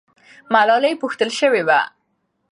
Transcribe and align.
ملالۍ 0.53 0.93
پوښتل 1.01 1.29
سوې 1.39 1.61
وه. 1.67 1.81